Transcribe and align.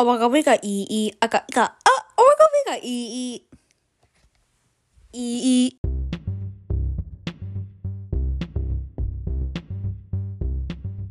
Oh 0.00 0.04
my 0.04 0.16
god, 0.16 0.30
we 0.30 0.44
got 0.44 0.60
ee, 0.62 0.86
we 0.88 1.28
got 1.28 1.50
got. 1.50 1.76
Oh 1.84 2.02
my 2.16 2.34
god, 2.38 2.48
we 2.52 2.72
got 2.72 2.84
ee, 2.84 3.42
ee. 5.12 5.78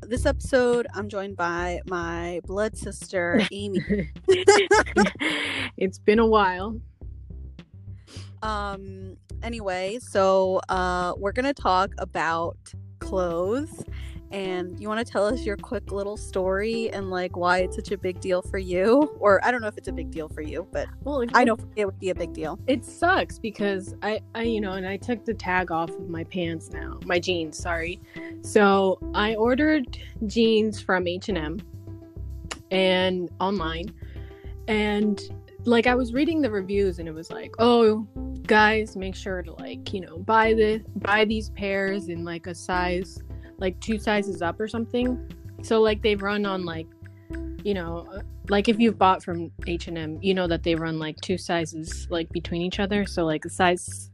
This 0.03 0.25
episode, 0.25 0.87
I'm 0.93 1.09
joined 1.09 1.35
by 1.35 1.81
my 1.85 2.39
blood 2.45 2.77
sister, 2.77 3.41
Aimee. 3.51 4.09
it's 5.75 5.99
been 5.99 6.19
a 6.19 6.25
while. 6.25 6.79
Um, 8.41 9.17
anyway, 9.43 9.99
so 9.99 10.61
uh, 10.69 11.11
we're 11.17 11.33
going 11.33 11.53
to 11.53 11.61
talk 11.61 11.91
about 11.97 12.55
clothes 12.99 13.83
and 14.31 14.79
you 14.79 14.87
want 14.87 15.05
to 15.05 15.09
tell 15.09 15.25
us 15.25 15.45
your 15.45 15.57
quick 15.57 15.91
little 15.91 16.17
story 16.17 16.89
and 16.91 17.09
like 17.09 17.37
why 17.37 17.59
it's 17.59 17.75
such 17.75 17.91
a 17.91 17.97
big 17.97 18.19
deal 18.19 18.41
for 18.41 18.57
you? 18.57 19.15
Or 19.19 19.43
i 19.45 19.51
don't 19.51 19.61
know 19.61 19.67
if 19.67 19.77
it's 19.77 19.87
a 19.87 19.93
big 19.93 20.11
deal 20.11 20.29
for 20.29 20.41
you 20.41 20.67
but 20.71 20.87
well 21.03 21.23
i 21.33 21.43
know 21.43 21.57
it 21.75 21.85
would 21.85 21.99
be 21.99 22.09
a 22.09 22.15
big 22.15 22.33
deal. 22.33 22.59
It 22.67 22.83
sucks 22.85 23.39
because 23.39 23.95
i 24.01 24.19
i 24.35 24.43
you 24.43 24.61
know 24.61 24.73
and 24.73 24.87
i 24.87 24.97
took 24.97 25.25
the 25.25 25.33
tag 25.33 25.71
off 25.71 25.89
of 25.89 26.09
my 26.09 26.23
pants 26.25 26.71
now 26.71 26.99
my 27.05 27.19
jeans 27.19 27.57
sorry. 27.57 27.99
So 28.41 28.99
i 29.13 29.35
ordered 29.35 29.97
jeans 30.25 30.81
from 30.81 31.07
h&m 31.07 31.59
and 32.71 33.29
online 33.39 33.93
and 34.67 35.21
like 35.65 35.87
i 35.87 35.95
was 35.95 36.13
reading 36.13 36.41
the 36.41 36.49
reviews 36.49 36.99
and 36.99 37.07
it 37.07 37.13
was 37.13 37.29
like 37.29 37.53
oh 37.59 38.07
guys 38.45 38.95
make 38.95 39.15
sure 39.15 39.41
to 39.41 39.53
like 39.53 39.93
you 39.93 40.01
know 40.01 40.17
buy 40.19 40.53
the 40.53 40.81
buy 40.97 41.25
these 41.25 41.49
pairs 41.51 42.07
in 42.07 42.23
like 42.23 42.47
a 42.47 42.55
size 42.55 43.19
like 43.59 43.79
two 43.79 43.97
sizes 43.97 44.41
up 44.41 44.59
or 44.59 44.67
something. 44.67 45.31
So 45.61 45.81
like 45.81 46.01
they 46.01 46.15
run 46.15 46.45
on 46.45 46.65
like 46.65 46.87
you 47.63 47.73
know 47.73 48.21
like 48.49 48.69
if 48.69 48.79
you've 48.79 48.97
bought 48.97 49.23
from 49.23 49.51
H&M, 49.65 50.19
you 50.21 50.33
know 50.33 50.47
that 50.47 50.63
they 50.63 50.75
run 50.75 50.99
like 50.99 51.19
two 51.21 51.37
sizes 51.37 52.07
like 52.09 52.29
between 52.31 52.61
each 52.61 52.79
other. 52.79 53.05
So 53.05 53.25
like 53.25 53.45
a 53.45 53.49
size 53.49 54.11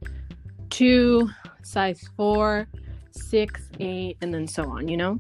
2, 0.70 1.30
size 1.62 2.02
4, 2.18 2.68
6, 3.12 3.70
8 3.80 4.18
and 4.22 4.34
then 4.34 4.48
so 4.48 4.64
on, 4.64 4.88
you 4.88 4.98
know? 4.98 5.20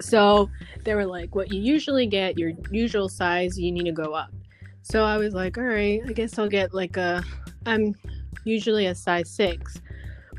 So 0.00 0.50
they 0.84 0.94
were 0.94 1.06
like 1.06 1.34
what 1.34 1.52
you 1.52 1.60
usually 1.60 2.06
get, 2.06 2.38
your 2.38 2.52
usual 2.70 3.08
size, 3.08 3.58
you 3.58 3.70
need 3.70 3.84
to 3.84 3.92
go 3.92 4.12
up. 4.14 4.30
So 4.82 5.04
I 5.04 5.18
was 5.18 5.34
like, 5.34 5.58
all 5.58 5.64
right, 5.64 6.00
I 6.06 6.12
guess 6.12 6.38
I'll 6.38 6.48
get 6.48 6.74
like 6.74 6.96
a 6.96 7.22
I'm 7.66 7.94
usually 8.44 8.86
a 8.86 8.94
size 8.94 9.30
6. 9.30 9.80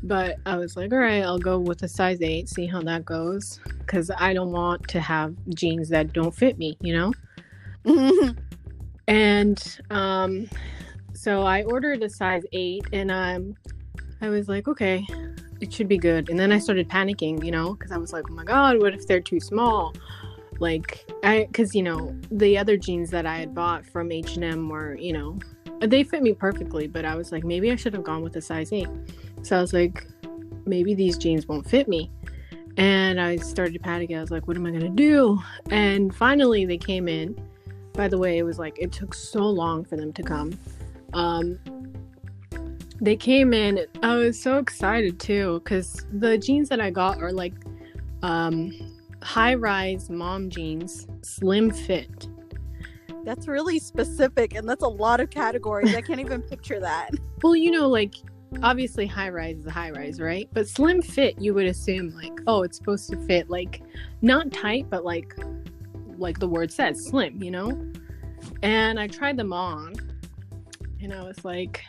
But 0.02 0.36
I 0.46 0.56
was 0.56 0.76
like, 0.76 0.92
all 0.92 0.98
right, 0.98 1.22
I'll 1.22 1.38
go 1.38 1.58
with 1.58 1.82
a 1.82 1.88
size 1.88 2.22
eight, 2.22 2.48
see 2.48 2.66
how 2.66 2.80
that 2.82 3.04
goes. 3.04 3.60
Because 3.78 4.10
I 4.16 4.32
don't 4.32 4.52
want 4.52 4.88
to 4.88 5.00
have 5.00 5.34
jeans 5.54 5.88
that 5.90 6.12
don't 6.12 6.34
fit 6.34 6.58
me, 6.58 6.76
you 6.80 6.94
know? 6.94 7.12
and 9.08 9.78
um, 9.90 10.48
so 11.12 11.42
I 11.42 11.62
ordered 11.64 12.02
a 12.02 12.08
size 12.08 12.44
eight, 12.52 12.84
and 12.92 13.10
um, 13.10 13.54
I 14.22 14.28
was 14.28 14.48
like, 14.48 14.68
okay, 14.68 15.06
it 15.60 15.72
should 15.72 15.88
be 15.88 15.98
good. 15.98 16.30
And 16.30 16.38
then 16.38 16.52
I 16.52 16.58
started 16.58 16.88
panicking, 16.88 17.44
you 17.44 17.50
know, 17.50 17.74
because 17.74 17.92
I 17.92 17.98
was 17.98 18.12
like, 18.12 18.24
oh 18.30 18.34
my 18.34 18.44
God, 18.44 18.80
what 18.80 18.94
if 18.94 19.06
they're 19.06 19.20
too 19.20 19.40
small? 19.40 19.94
Like, 20.58 21.10
I, 21.22 21.46
because, 21.46 21.74
you 21.74 21.82
know, 21.82 22.14
the 22.30 22.58
other 22.58 22.76
jeans 22.76 23.10
that 23.10 23.26
I 23.26 23.38
had 23.38 23.54
bought 23.54 23.86
from 23.86 24.12
H&M 24.12 24.68
were, 24.68 24.94
you 24.94 25.12
know, 25.12 25.38
they 25.80 26.04
fit 26.04 26.22
me 26.22 26.34
perfectly, 26.34 26.86
but 26.86 27.06
I 27.06 27.16
was 27.16 27.32
like, 27.32 27.44
maybe 27.44 27.70
I 27.70 27.76
should 27.76 27.94
have 27.94 28.04
gone 28.04 28.22
with 28.22 28.36
a 28.36 28.42
size 28.42 28.72
eight. 28.72 28.88
So 29.42 29.56
I 29.56 29.60
was 29.60 29.72
like, 29.72 30.06
maybe 30.66 30.94
these 30.94 31.16
jeans 31.16 31.46
won't 31.46 31.68
fit 31.68 31.88
me. 31.88 32.10
And 32.76 33.20
I 33.20 33.36
started 33.36 33.82
panicking. 33.82 34.16
I 34.16 34.20
was 34.20 34.30
like, 34.30 34.46
what 34.46 34.56
am 34.56 34.66
I 34.66 34.70
going 34.70 34.82
to 34.82 34.88
do? 34.88 35.38
And 35.70 36.14
finally, 36.14 36.64
they 36.64 36.78
came 36.78 37.08
in. 37.08 37.40
By 37.92 38.08
the 38.08 38.18
way, 38.18 38.38
it 38.38 38.44
was 38.44 38.58
like, 38.58 38.78
it 38.78 38.92
took 38.92 39.14
so 39.14 39.40
long 39.40 39.84
for 39.84 39.96
them 39.96 40.12
to 40.12 40.22
come. 40.22 40.56
Um, 41.12 41.58
they 43.00 43.16
came 43.16 43.52
in. 43.52 43.86
I 44.02 44.16
was 44.16 44.40
so 44.40 44.58
excited 44.58 45.18
too 45.18 45.60
because 45.64 46.06
the 46.12 46.38
jeans 46.38 46.68
that 46.68 46.80
I 46.80 46.90
got 46.90 47.22
are 47.22 47.32
like 47.32 47.54
um, 48.22 48.72
high 49.22 49.54
rise 49.54 50.10
mom 50.10 50.50
jeans, 50.50 51.06
slim 51.22 51.70
fit. 51.70 52.28
That's 53.24 53.48
really 53.48 53.78
specific, 53.78 54.54
and 54.54 54.68
that's 54.68 54.82
a 54.82 54.88
lot 54.88 55.20
of 55.20 55.30
categories. 55.30 55.94
I 55.94 56.00
can't 56.00 56.20
even 56.20 56.42
picture 56.42 56.80
that. 56.80 57.10
Well, 57.42 57.56
you 57.56 57.70
know, 57.70 57.88
like 57.88 58.14
obviously 58.62 59.06
high 59.06 59.28
rise 59.28 59.58
is 59.58 59.66
a 59.66 59.70
high 59.70 59.90
rise, 59.90 60.20
right? 60.20 60.48
But 60.52 60.68
slim 60.68 61.02
fit, 61.02 61.40
you 61.40 61.54
would 61.54 61.66
assume 61.66 62.14
like, 62.14 62.40
oh, 62.46 62.62
it's 62.62 62.76
supposed 62.76 63.10
to 63.10 63.16
fit 63.26 63.48
like 63.50 63.82
not 64.22 64.52
tight, 64.52 64.88
but 64.90 65.04
like 65.04 65.36
like 66.18 66.38
the 66.38 66.48
word 66.48 66.70
says, 66.70 67.06
slim, 67.06 67.42
you 67.42 67.50
know? 67.50 67.92
And 68.62 69.00
I 69.00 69.06
tried 69.06 69.36
them 69.36 69.52
on 69.52 69.94
and 71.02 71.12
I 71.12 71.22
was 71.22 71.44
like 71.44 71.82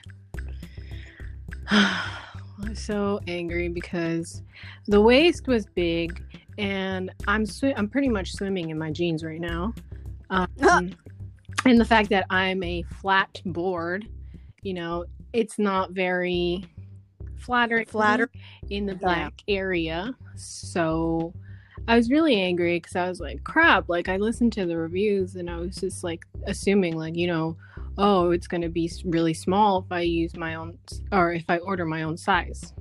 I'm 1.69 2.75
so 2.75 3.19
angry 3.27 3.69
because 3.69 4.43
the 4.87 5.01
waist 5.01 5.47
was 5.47 5.65
big 5.65 6.23
and 6.57 7.11
I'm 7.27 7.45
sw- 7.45 7.75
I'm 7.75 7.89
pretty 7.89 8.09
much 8.09 8.33
swimming 8.33 8.69
in 8.69 8.77
my 8.77 8.91
jeans 8.91 9.23
right 9.23 9.41
now. 9.41 9.73
Um, 10.61 10.95
and 11.65 11.77
the 11.77 11.83
fact 11.83 12.09
that 12.11 12.25
I'm 12.29 12.63
a 12.63 12.83
flat 12.83 13.41
board, 13.45 14.07
you 14.61 14.73
know, 14.73 15.05
it's 15.33 15.59
not 15.59 15.91
very 15.91 16.65
flattering 17.37 17.85
flatter 17.85 18.29
in 18.69 18.85
the 18.85 18.95
black 18.95 19.41
yeah. 19.47 19.57
area. 19.57 20.15
So 20.35 21.33
i 21.87 21.95
was 21.95 22.11
really 22.11 22.39
angry 22.39 22.77
because 22.77 22.95
i 22.95 23.09
was 23.09 23.19
like 23.19 23.43
crap 23.43 23.89
like 23.89 24.07
i 24.07 24.15
listened 24.17 24.53
to 24.53 24.67
the 24.67 24.77
reviews 24.77 25.35
and 25.35 25.49
i 25.49 25.57
was 25.57 25.75
just 25.75 26.03
like 26.03 26.23
assuming 26.45 26.95
like 26.95 27.15
you 27.15 27.25
know 27.25 27.57
oh 27.97 28.29
it's 28.31 28.47
going 28.47 28.61
to 28.61 28.69
be 28.69 28.89
really 29.05 29.33
small 29.33 29.79
if 29.79 29.91
i 29.91 30.01
use 30.01 30.35
my 30.35 30.55
own 30.55 30.77
or 31.11 31.33
if 31.33 31.43
i 31.49 31.57
order 31.59 31.85
my 31.85 32.03
own 32.03 32.17
size. 32.17 32.73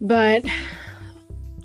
But 0.00 0.44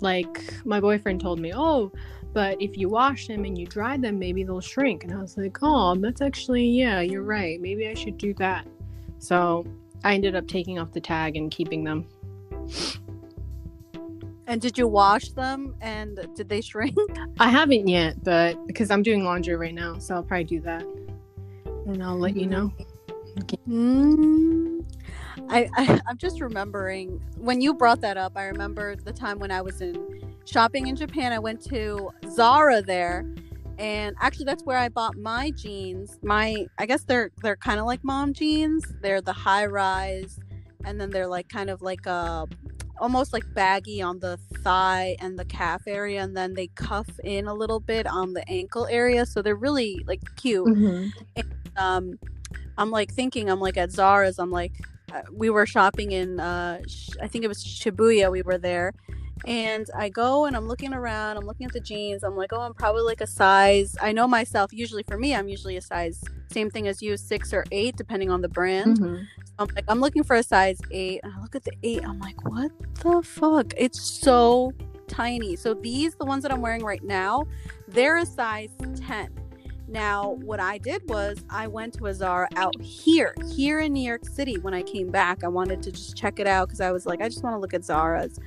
like 0.00 0.54
my 0.64 0.80
boyfriend 0.80 1.20
told 1.20 1.40
me 1.40 1.52
oh 1.54 1.92
but 2.32 2.60
if 2.60 2.76
you 2.76 2.88
wash 2.88 3.26
them 3.26 3.44
and 3.44 3.56
you 3.56 3.66
dry 3.66 3.96
them 3.96 4.18
maybe 4.18 4.42
they'll 4.42 4.60
shrink 4.60 5.04
and 5.04 5.12
i 5.12 5.16
was 5.16 5.36
like 5.36 5.58
oh 5.62 5.94
that's 5.96 6.20
actually 6.20 6.64
yeah 6.64 7.00
you're 7.00 7.22
right 7.22 7.60
maybe 7.60 7.88
i 7.88 7.94
should 7.94 8.18
do 8.18 8.34
that 8.34 8.66
so 9.18 9.66
I 10.04 10.14
ended 10.14 10.36
up 10.36 10.46
taking 10.46 10.78
off 10.78 10.92
the 10.92 11.00
tag 11.00 11.36
and 11.36 11.50
keeping 11.50 11.84
them. 11.84 12.06
And 14.46 14.60
did 14.60 14.78
you 14.78 14.86
wash 14.86 15.30
them 15.30 15.74
and 15.80 16.18
did 16.34 16.48
they 16.48 16.60
shrink? 16.60 16.96
I 17.40 17.48
haven't 17.48 17.88
yet, 17.88 18.22
but 18.22 18.66
because 18.66 18.90
I'm 18.90 19.02
doing 19.02 19.24
laundry 19.24 19.56
right 19.56 19.74
now, 19.74 19.98
so 19.98 20.14
I'll 20.14 20.22
probably 20.22 20.44
do 20.44 20.60
that. 20.62 20.82
And 21.86 22.02
I'll 22.02 22.18
let 22.18 22.36
you 22.36 22.46
know. 22.46 22.72
Mm. 23.68 24.84
I, 25.48 25.68
I 25.76 26.00
I'm 26.06 26.18
just 26.18 26.40
remembering 26.40 27.22
when 27.36 27.60
you 27.60 27.74
brought 27.74 28.00
that 28.00 28.16
up. 28.16 28.32
I 28.36 28.46
remember 28.46 28.96
the 28.96 29.12
time 29.12 29.38
when 29.38 29.50
I 29.50 29.60
was 29.60 29.80
in 29.80 30.27
shopping 30.48 30.86
in 30.86 30.96
Japan. 30.96 31.32
I 31.32 31.38
went 31.38 31.62
to 31.66 32.10
Zara 32.30 32.82
there. 32.82 33.24
And 33.78 34.16
actually 34.20 34.46
that's 34.46 34.64
where 34.64 34.76
i 34.76 34.88
bought 34.88 35.16
my 35.16 35.52
jeans. 35.52 36.18
My 36.22 36.66
i 36.78 36.86
guess 36.86 37.04
they're 37.04 37.30
they're 37.42 37.56
kind 37.56 37.78
of 37.78 37.86
like 37.86 38.02
mom 38.02 38.32
jeans. 38.32 38.84
They're 39.02 39.20
the 39.20 39.32
high 39.32 39.66
rise 39.66 40.40
and 40.84 41.00
then 41.00 41.10
they're 41.10 41.28
like 41.28 41.48
kind 41.48 41.70
of 41.70 41.80
like 41.80 42.06
a 42.06 42.10
uh, 42.10 42.46
almost 43.00 43.32
like 43.32 43.44
baggy 43.54 44.02
on 44.02 44.18
the 44.18 44.36
thigh 44.64 45.16
and 45.20 45.38
the 45.38 45.44
calf 45.44 45.82
area 45.86 46.20
and 46.20 46.36
then 46.36 46.54
they 46.54 46.66
cuff 46.74 47.08
in 47.22 47.46
a 47.46 47.54
little 47.54 47.78
bit 47.78 48.08
on 48.08 48.32
the 48.32 48.48
ankle 48.48 48.88
area. 48.90 49.24
So 49.24 49.42
they're 49.42 49.54
really 49.54 50.04
like 50.08 50.22
cute. 50.36 50.66
Mm-hmm. 50.66 51.08
and, 51.36 51.54
um 51.76 52.18
i'm 52.76 52.90
like 52.90 53.12
thinking 53.12 53.48
i'm 53.48 53.60
like 53.60 53.76
at 53.76 53.92
zara's 53.92 54.38
i'm 54.38 54.50
like 54.50 54.72
uh, 55.12 55.22
we 55.32 55.48
were 55.48 55.64
shopping 55.64 56.10
in 56.10 56.40
uh 56.40 56.80
i 57.22 57.28
think 57.28 57.44
it 57.44 57.48
was 57.48 57.64
shibuya 57.64 58.30
we 58.32 58.42
were 58.42 58.58
there 58.58 58.92
and 59.44 59.86
I 59.96 60.08
go 60.08 60.46
and 60.46 60.56
I'm 60.56 60.66
looking 60.66 60.92
around, 60.92 61.36
I'm 61.36 61.46
looking 61.46 61.66
at 61.66 61.72
the 61.72 61.80
jeans. 61.80 62.22
I'm 62.22 62.36
like, 62.36 62.52
oh, 62.52 62.60
I'm 62.60 62.74
probably 62.74 63.02
like 63.02 63.20
a 63.20 63.26
size. 63.26 63.96
I 64.00 64.12
know 64.12 64.26
myself. 64.26 64.72
Usually 64.72 65.02
for 65.04 65.18
me, 65.18 65.34
I'm 65.34 65.48
usually 65.48 65.76
a 65.76 65.80
size, 65.80 66.22
same 66.50 66.70
thing 66.70 66.88
as 66.88 67.02
you, 67.02 67.16
six 67.16 67.52
or 67.52 67.64
eight, 67.72 67.96
depending 67.96 68.30
on 68.30 68.42
the 68.42 68.48
brand. 68.48 68.98
Mm-hmm. 68.98 69.22
I'm 69.58 69.68
like, 69.74 69.84
I'm 69.88 70.00
looking 70.00 70.22
for 70.22 70.36
a 70.36 70.42
size 70.42 70.80
eight. 70.90 71.20
And 71.22 71.32
I 71.32 71.40
look 71.40 71.54
at 71.54 71.64
the 71.64 71.72
eight. 71.82 72.04
I'm 72.04 72.18
like, 72.20 72.44
what 72.48 72.70
the 73.02 73.22
fuck? 73.22 73.72
It's 73.76 74.00
so 74.00 74.72
tiny. 75.08 75.56
So 75.56 75.74
these, 75.74 76.14
the 76.14 76.24
ones 76.24 76.42
that 76.42 76.52
I'm 76.52 76.60
wearing 76.60 76.84
right 76.84 77.02
now, 77.02 77.46
they're 77.88 78.18
a 78.18 78.26
size 78.26 78.70
10. 79.06 79.30
Now, 79.88 80.32
what 80.42 80.60
I 80.60 80.76
did 80.76 81.08
was 81.08 81.38
I 81.48 81.66
went 81.66 81.94
to 81.94 82.06
a 82.06 82.14
Zara 82.14 82.46
out 82.56 82.78
here, 82.80 83.34
here 83.50 83.80
in 83.80 83.94
New 83.94 84.06
York 84.06 84.26
City. 84.26 84.58
When 84.58 84.74
I 84.74 84.82
came 84.82 85.10
back, 85.10 85.42
I 85.42 85.48
wanted 85.48 85.82
to 85.82 85.92
just 85.92 86.14
check 86.14 86.38
it 86.38 86.46
out 86.46 86.68
because 86.68 86.82
I 86.82 86.92
was 86.92 87.06
like, 87.06 87.22
I 87.22 87.28
just 87.28 87.42
want 87.42 87.56
to 87.56 87.58
look 87.58 87.72
at 87.72 87.84
Zara's 87.84 88.38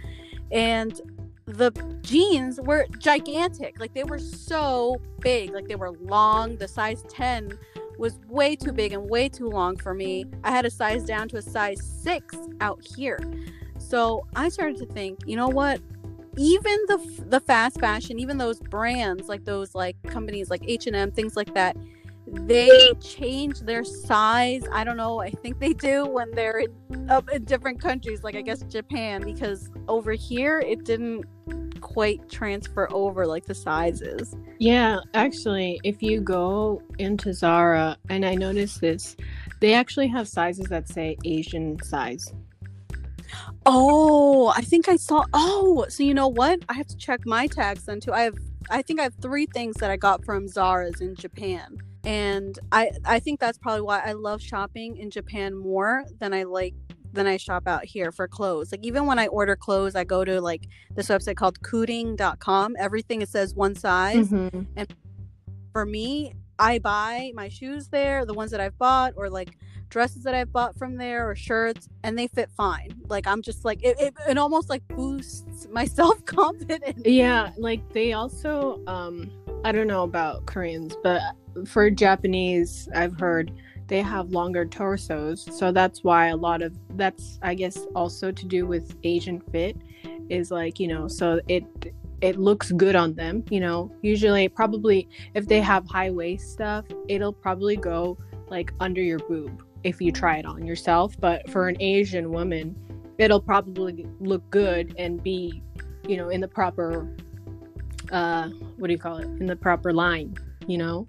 and 0.52 1.00
the 1.46 1.72
jeans 2.02 2.60
were 2.62 2.86
gigantic. 2.98 3.80
Like 3.80 3.94
they 3.94 4.04
were 4.04 4.20
so 4.20 5.02
big. 5.20 5.54
Like 5.54 5.68
they 5.68 5.76
were 5.76 5.92
long. 5.92 6.58
The 6.58 6.68
size 6.68 7.04
10 7.10 7.58
was 7.98 8.20
way 8.28 8.56
too 8.56 8.72
big 8.72 8.94
and 8.94 9.10
way 9.10 9.30
too 9.30 9.50
long 9.50 9.78
for 9.78 9.94
me. 9.94 10.26
I 10.44 10.52
had 10.52 10.66
a 10.66 10.72
size 10.72 11.04
down 11.04 11.28
to 11.30 11.38
a 11.38 11.42
size 11.42 11.82
6 12.04 12.36
out 12.60 12.84
here. 12.96 13.20
So 13.78 14.26
i 14.36 14.48
started 14.50 14.78
to 14.78 14.86
think 14.86 15.20
you 15.26 15.36
know 15.36 15.50
what? 15.50 15.82
Even 16.38 16.78
the 16.88 17.26
the 17.28 17.42
fast 17.42 17.80
fashion, 17.80 18.18
even 18.20 18.38
those 18.38 18.60
brands 18.60 19.28
like 19.28 19.44
those 19.44 19.76
like 19.76 20.02
companies 20.04 20.50
like 20.50 20.64
H 20.66 20.88
and 20.88 20.96
M, 20.96 21.12
things 21.12 21.36
like 21.36 21.54
that, 21.56 21.76
they 22.32 22.94
change 23.02 23.60
their 23.62 23.84
size. 23.84 24.64
I 24.72 24.84
don't 24.84 24.98
know. 24.98 25.20
I 25.20 25.30
think 25.30 25.60
they 25.60 25.74
do 25.74 26.06
when 26.06 26.32
they're 26.32 26.60
in, 26.60 27.10
uh, 27.10 27.22
in 27.34 27.44
different 27.46 27.82
countries, 27.82 28.24
like 28.24 28.36
I 28.36 28.42
guess 28.42 28.62
Japan, 28.64 29.24
because 29.24 29.70
over 29.88 30.14
here 30.14 30.60
it 30.60 30.84
didn't 30.86 31.26
quite 31.82 32.30
transfer 32.30 32.88
over 32.94 33.26
like 33.28 33.46
the 33.46 33.56
sizes. 33.56 34.36
Yeah, 34.60 35.00
actually, 35.14 35.80
if 35.84 36.02
you 36.02 36.22
go 36.22 36.82
into 37.00 37.34
Zara, 37.34 37.98
and 38.10 38.26
I 38.26 38.36
noticed 38.36 38.80
this, 38.80 39.18
they 39.60 39.74
actually 39.74 40.08
have 40.08 40.28
sizes 40.28 40.68
that 40.68 40.88
say 40.88 41.18
Asian 41.26 41.82
size. 41.84 42.34
Oh, 43.66 44.54
I 44.56 44.62
think 44.62 44.88
I 44.88 44.96
saw. 44.96 45.26
Oh, 45.34 45.86
so 45.90 46.04
you 46.04 46.14
know 46.14 46.28
what? 46.28 46.60
I 46.70 46.74
have 46.74 46.88
to 46.88 46.98
check 46.98 47.26
my 47.26 47.48
tags 47.48 47.86
then 47.86 48.00
too. 48.00 48.14
I 48.14 48.22
have, 48.22 48.36
I 48.70 48.82
think 48.82 49.00
I 49.00 49.04
have 49.04 49.16
three 49.22 49.48
things 49.48 49.76
that 49.78 49.92
I 49.92 49.98
got 49.98 50.24
from 50.24 50.48
Zara's 50.48 51.02
in 51.02 51.16
Japan, 51.16 51.78
and 52.04 52.58
I, 52.72 52.92
I 53.06 53.20
think 53.20 53.40
that's 53.40 53.58
probably 53.58 53.82
why 53.82 54.00
I 54.04 54.14
love 54.14 54.42
shopping 54.42 54.98
in 54.98 55.10
Japan 55.12 55.56
more 55.56 56.06
than 56.20 56.34
I 56.34 56.44
like 56.44 56.74
than 57.14 57.28
I 57.28 57.36
shop 57.38 57.68
out 57.68 57.84
here 57.84 58.12
for 58.12 58.28
clothes. 58.28 58.72
Like 58.72 58.86
even 58.86 59.06
when 59.06 59.20
I 59.20 59.28
order 59.28 59.56
clothes, 59.56 59.96
I 59.96 60.04
go 60.06 60.24
to 60.24 60.40
like 60.40 60.68
this 60.96 61.08
website 61.10 61.36
called 61.36 61.60
Kooding.com. 61.62 62.76
Everything 62.80 63.22
it 63.22 63.30
says 63.30 63.54
one 63.54 63.76
size, 63.76 64.30
Mhm. 64.30 64.66
and 64.78 64.94
for 65.74 65.86
me, 65.86 66.34
I 66.58 66.80
buy 66.80 67.32
my 67.36 67.50
shoes 67.50 67.88
there, 67.90 68.26
the 68.26 68.34
ones 68.34 68.52
that 68.52 68.62
I've 68.62 68.78
bought, 68.78 69.14
or 69.18 69.30
like 69.30 69.58
dresses 69.90 70.24
that 70.24 70.34
I've 70.34 70.54
bought 70.54 70.78
from 70.78 70.96
there, 70.96 71.30
or 71.30 71.36
shirts, 71.36 71.90
and 72.04 72.18
they 72.18 72.28
fit 72.28 72.50
fine. 72.56 72.90
Like 73.10 73.28
I'm 73.28 73.42
just 73.42 73.66
like 73.66 73.84
it, 73.84 74.00
it, 74.00 74.14
it 74.30 74.38
almost 74.38 74.70
like 74.70 74.88
boosts 74.88 75.68
my 75.70 75.84
self 76.00 76.24
confidence. 76.26 77.02
Yeah, 77.06 77.52
like 77.58 77.82
they 77.94 78.14
also, 78.14 78.82
um, 78.88 79.30
I 79.66 79.72
don't 79.74 79.88
know 79.88 80.04
about 80.04 80.46
Koreans, 80.46 80.96
but 81.04 81.22
for 81.66 81.90
Japanese, 81.90 82.88
I've 82.96 83.20
heard 83.20 83.52
they 83.88 84.02
have 84.02 84.30
longer 84.30 84.66
torsos, 84.66 85.48
so 85.58 85.72
that's 85.72 86.04
why 86.04 86.28
a 86.28 86.36
lot 86.36 86.62
of 86.62 86.74
that's, 86.96 87.40
I 87.42 87.56
guess, 87.56 87.86
also 87.96 88.32
to 88.32 88.46
do 88.46 88.66
with 88.66 88.96
Asian 89.04 89.42
fit, 89.52 89.78
is 90.30 90.52
like 90.52 90.80
you 90.80 90.88
know, 90.88 91.08
so 91.08 91.42
it 91.48 91.64
it 92.22 92.38
looks 92.38 92.72
good 92.72 92.96
on 92.96 93.16
them. 93.16 93.44
You 93.50 93.60
know, 93.60 93.92
usually 94.02 94.48
probably 94.48 95.10
if 95.34 95.48
they 95.48 95.60
have 95.62 95.86
high 95.88 96.12
waist 96.12 96.52
stuff, 96.52 96.86
it'll 97.08 97.34
probably 97.34 97.76
go 97.76 98.18
like 98.50 98.74
under 98.80 99.02
your 99.02 99.20
boob 99.20 99.64
if 99.84 100.00
you 100.00 100.12
try 100.12 100.38
it 100.38 100.46
on 100.46 100.66
yourself. 100.66 101.16
But 101.20 101.50
for 101.50 101.68
an 101.68 101.78
Asian 101.82 102.32
woman, 102.32 102.76
it'll 103.18 103.42
probably 103.42 104.08
look 104.20 104.48
good 104.50 104.94
and 104.98 105.22
be, 105.22 105.62
you 106.08 106.18
know, 106.18 106.30
in 106.30 106.42
the 106.42 106.48
proper, 106.48 107.08
uh, 108.12 108.50
what 108.78 108.88
do 108.88 108.94
you 108.94 109.00
call 109.00 109.18
it? 109.18 109.26
In 109.26 109.46
the 109.46 109.56
proper 109.56 109.94
line, 109.94 110.36
you 110.68 110.78
know? 110.78 111.08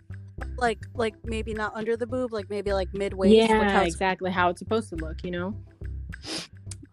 Like 0.57 0.79
like 0.95 1.15
maybe 1.25 1.55
not 1.55 1.75
under 1.75 1.97
the 1.97 2.07
boob, 2.07 2.33
like 2.33 2.49
maybe 2.51 2.73
like 2.73 2.93
mid 2.95 3.15
waist. 3.15 3.35
yeah, 3.51 3.83
exactly 3.83 4.31
how 4.31 4.49
it's 4.51 4.59
supposed 4.61 4.89
to 4.91 4.97
look, 4.97 5.23
you 5.25 5.31
know? 5.31 5.55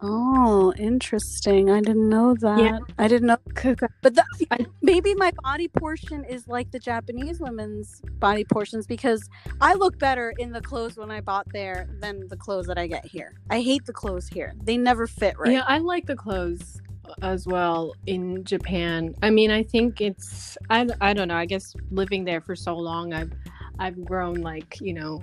Oh, 0.02 0.72
interesting. 0.78 1.68
I 1.70 1.80
didn't 1.82 2.08
know 2.08 2.34
that. 2.40 2.58
Yeah. 2.58 2.78
I 2.98 3.06
didn't 3.06 3.26
know. 3.26 3.36
But 4.02 4.14
the, 4.14 4.24
I- 4.50 4.64
maybe 4.80 5.14
my 5.14 5.30
body 5.42 5.68
portion 5.68 6.24
is 6.24 6.48
like 6.48 6.70
the 6.70 6.78
Japanese 6.78 7.38
women's 7.38 8.00
body 8.18 8.44
portions 8.44 8.86
because 8.86 9.28
I 9.60 9.74
look 9.74 9.98
better 9.98 10.32
in 10.38 10.52
the 10.52 10.62
clothes 10.62 10.96
when 10.96 11.10
I 11.10 11.20
bought 11.20 11.46
there 11.52 11.86
than 12.00 12.26
the 12.28 12.36
clothes 12.38 12.66
that 12.68 12.78
I 12.78 12.86
get 12.86 13.04
here. 13.04 13.34
I 13.50 13.60
hate 13.60 13.84
the 13.84 13.92
clothes 13.92 14.26
here. 14.28 14.54
They 14.62 14.78
never 14.78 15.06
fit 15.06 15.38
right. 15.38 15.52
Yeah, 15.52 15.64
I 15.66 15.78
like 15.78 16.06
the 16.06 16.16
clothes 16.16 16.80
as 17.22 17.46
well 17.46 17.92
in 18.06 18.44
Japan. 18.44 19.14
I 19.22 19.30
mean, 19.30 19.50
I 19.50 19.62
think 19.62 20.00
it's 20.00 20.56
I, 20.68 20.86
I 21.00 21.12
don't 21.12 21.28
know. 21.28 21.36
I 21.36 21.46
guess 21.46 21.74
living 21.90 22.24
there 22.24 22.40
for 22.40 22.56
so 22.56 22.76
long, 22.76 23.12
I've 23.12 23.32
I've 23.78 24.04
grown 24.04 24.40
like 24.42 24.78
you 24.80 24.94
know, 24.94 25.20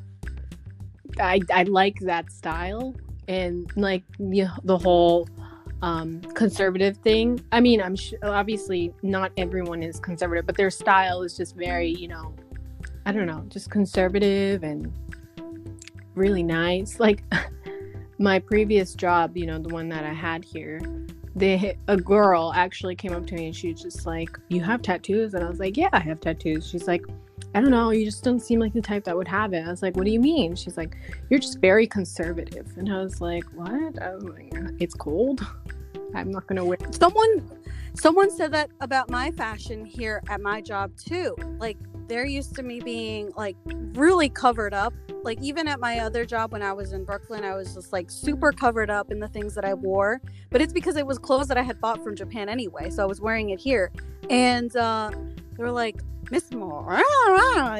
I 1.19 1.39
I 1.53 1.63
like 1.63 1.99
that 2.01 2.31
style 2.31 2.95
and 3.27 3.71
like 3.75 4.03
you 4.19 4.45
know, 4.45 4.53
the 4.63 4.77
whole 4.77 5.27
um 5.81 6.21
conservative 6.33 6.97
thing. 6.97 7.39
I 7.51 7.59
mean, 7.59 7.81
I'm 7.81 7.95
sh- 7.95 8.13
obviously 8.23 8.93
not 9.03 9.31
everyone 9.37 9.83
is 9.83 9.99
conservative, 9.99 10.45
but 10.45 10.57
their 10.57 10.71
style 10.71 11.23
is 11.23 11.35
just 11.37 11.55
very 11.55 11.89
you 11.89 12.07
know, 12.07 12.33
I 13.05 13.11
don't 13.11 13.27
know, 13.27 13.43
just 13.49 13.69
conservative 13.69 14.63
and 14.63 14.91
really 16.15 16.43
nice. 16.43 16.99
Like 16.99 17.23
my 18.19 18.39
previous 18.39 18.95
job, 18.95 19.37
you 19.37 19.45
know, 19.45 19.59
the 19.59 19.69
one 19.69 19.89
that 19.89 20.03
I 20.03 20.13
had 20.13 20.43
here, 20.43 20.81
they 21.37 21.77
a 21.87 21.97
girl 21.97 22.51
actually 22.55 22.95
came 22.95 23.13
up 23.13 23.25
to 23.27 23.35
me 23.35 23.45
and 23.47 23.55
she 23.55 23.71
was 23.71 23.81
just 23.81 24.05
like, 24.05 24.37
"You 24.49 24.61
have 24.61 24.81
tattoos?" 24.81 25.33
And 25.33 25.43
I 25.43 25.49
was 25.49 25.59
like, 25.59 25.77
"Yeah, 25.77 25.89
I 25.93 25.99
have 25.99 26.19
tattoos." 26.19 26.67
She's 26.67 26.87
like, 26.87 27.05
"I 27.53 27.61
don't 27.61 27.71
know, 27.71 27.91
you 27.91 28.05
just 28.05 28.23
don't 28.23 28.39
seem 28.39 28.59
like 28.59 28.73
the 28.73 28.81
type 28.81 29.03
that 29.05 29.15
would 29.15 29.27
have 29.27 29.53
it." 29.53 29.65
I 29.65 29.69
was 29.69 29.81
like, 29.83 29.95
"What 29.95 30.05
do 30.05 30.11
you 30.11 30.19
mean?" 30.19 30.55
She's 30.55 30.77
like, 30.77 30.97
"You're 31.29 31.39
just 31.39 31.59
very 31.59 31.85
conservative." 31.85 32.67
And 32.77 32.91
I 32.91 33.01
was 33.01 33.21
like, 33.21 33.43
"What?" 33.53 34.01
I 34.01 34.15
was 34.15 34.23
like, 34.23 34.53
"It's 34.79 34.95
cold. 34.95 35.45
I'm 36.15 36.31
not 36.31 36.47
gonna 36.47 36.65
wear." 36.65 36.77
Someone 36.91 37.49
someone 37.93 38.29
said 38.29 38.51
that 38.51 38.69
about 38.81 39.09
my 39.09 39.31
fashion 39.31 39.85
here 39.85 40.21
at 40.29 40.41
my 40.41 40.61
job 40.61 40.91
too. 40.97 41.35
Like 41.59 41.77
they're 42.07 42.25
used 42.25 42.55
to 42.55 42.63
me 42.63 42.79
being 42.79 43.31
like 43.35 43.55
really 43.93 44.29
covered 44.29 44.73
up. 44.73 44.93
Like 45.27 45.41
even 45.41 45.67
at 45.67 45.81
my 45.81 45.99
other 45.99 46.25
job 46.25 46.53
when 46.53 46.63
I 46.63 46.71
was 46.71 46.93
in 46.93 47.03
Brooklyn, 47.03 47.43
I 47.43 47.53
was 47.53 47.75
just 47.75 47.91
like 47.91 48.09
super 48.09 48.53
covered 48.53 48.89
up 48.89 49.11
in 49.11 49.19
the 49.19 49.27
things 49.27 49.53
that 49.55 49.65
I 49.65 49.73
wore. 49.73 50.21
But 50.49 50.61
it's 50.61 50.71
because 50.71 50.95
it 50.95 51.05
was 51.05 51.19
clothes 51.19 51.49
that 51.49 51.57
I 51.57 51.63
had 51.63 51.81
bought 51.81 52.01
from 52.01 52.15
Japan 52.15 52.47
anyway, 52.47 52.89
so 52.89 53.03
I 53.03 53.05
was 53.05 53.19
wearing 53.19 53.49
it 53.49 53.59
here. 53.59 53.91
And 54.29 54.73
uh, 54.77 55.11
they 55.57 55.63
were 55.63 55.69
like, 55.69 55.97
"Miss 56.31 56.49
Moore, 56.53 57.01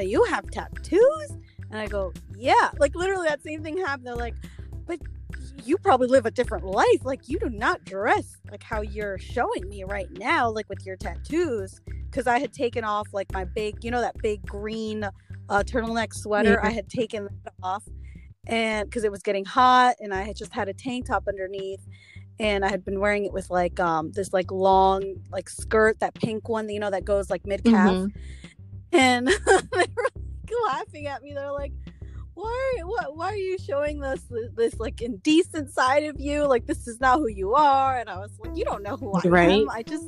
you 0.02 0.22
have 0.24 0.50
tattoos?" 0.50 1.30
And 1.70 1.80
I 1.80 1.86
go, 1.86 2.12
"Yeah." 2.36 2.70
Like 2.78 2.94
literally 2.94 3.28
that 3.28 3.42
same 3.42 3.62
thing 3.62 3.78
happened. 3.78 4.06
They're 4.06 4.14
like, 4.14 4.34
"But 4.86 4.98
you 5.64 5.78
probably 5.78 6.08
live 6.08 6.26
a 6.26 6.30
different 6.30 6.66
life. 6.66 7.02
Like 7.02 7.30
you 7.30 7.38
do 7.38 7.48
not 7.48 7.82
dress 7.86 8.36
like 8.50 8.62
how 8.62 8.82
you're 8.82 9.16
showing 9.16 9.66
me 9.70 9.84
right 9.84 10.10
now, 10.18 10.50
like 10.50 10.68
with 10.68 10.84
your 10.84 10.96
tattoos." 10.96 11.80
Because 12.10 12.26
I 12.26 12.38
had 12.38 12.52
taken 12.52 12.84
off 12.84 13.08
like 13.12 13.32
my 13.32 13.44
big, 13.44 13.84
you 13.84 13.90
know, 13.90 14.00
that 14.00 14.16
big 14.22 14.44
green 14.46 15.04
uh, 15.48 15.62
turtleneck 15.64 16.14
sweater. 16.14 16.62
I 16.62 16.70
had 16.70 16.88
taken 16.88 17.28
that 17.44 17.54
off, 17.62 17.84
and 18.46 18.88
because 18.88 19.04
it 19.04 19.10
was 19.10 19.22
getting 19.22 19.44
hot, 19.44 19.96
and 20.00 20.12
I 20.14 20.22
had 20.22 20.36
just 20.36 20.52
had 20.52 20.68
a 20.68 20.72
tank 20.72 21.06
top 21.06 21.24
underneath, 21.28 21.80
and 22.38 22.64
I 22.64 22.68
had 22.70 22.84
been 22.84 23.00
wearing 23.00 23.24
it 23.24 23.32
with 23.32 23.50
like 23.50 23.78
um 23.80 24.12
this 24.12 24.32
like 24.32 24.50
long 24.50 25.16
like 25.30 25.48
skirt, 25.48 26.00
that 26.00 26.14
pink 26.14 26.48
one, 26.48 26.68
you 26.68 26.80
know, 26.80 26.90
that 26.90 27.04
goes 27.04 27.30
like 27.30 27.46
mid 27.46 27.64
calf 27.64 27.96
Mhm. 27.96 28.12
and 28.92 29.26
they 29.28 29.34
were 29.36 29.60
like, 29.76 29.90
laughing 30.66 31.06
at 31.06 31.22
me. 31.22 31.34
They're 31.34 31.52
like, 31.52 31.72
"Why? 32.34 32.78
What? 32.84 33.16
Why 33.16 33.26
are 33.26 33.36
you 33.36 33.58
showing 33.58 34.00
this 34.00 34.22
this 34.56 34.78
like 34.80 35.00
indecent 35.02 35.70
side 35.70 36.04
of 36.04 36.18
you? 36.18 36.46
Like 36.46 36.66
this 36.66 36.86
is 36.88 37.00
not 37.00 37.18
who 37.18 37.28
you 37.28 37.54
are." 37.54 37.98
And 37.98 38.08
I 38.08 38.18
was 38.18 38.30
like, 38.38 38.56
"You 38.56 38.64
don't 38.64 38.82
know 38.82 38.96
who 38.96 39.14
I 39.14 39.26
Right. 39.26 39.60
am. 39.62 39.70
I 39.70 39.82
just." 39.82 40.04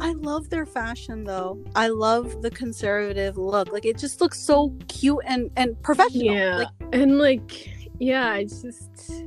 I 0.00 0.12
love 0.14 0.48
their 0.48 0.66
fashion 0.66 1.24
though. 1.24 1.62
I 1.74 1.88
love 1.88 2.42
the 2.42 2.50
conservative 2.50 3.36
look. 3.36 3.72
Like 3.72 3.84
it 3.84 3.98
just 3.98 4.20
looks 4.20 4.38
so 4.40 4.74
cute 4.88 5.20
and 5.26 5.50
and 5.56 5.80
professional. 5.82 6.34
Yeah, 6.34 6.56
Like 6.56 6.68
and 6.92 7.18
like, 7.18 7.70
yeah, 7.98 8.34
it's 8.36 8.62
just. 8.62 9.24